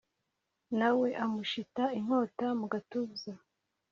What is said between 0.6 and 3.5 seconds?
nawe amushita inkota mugatuza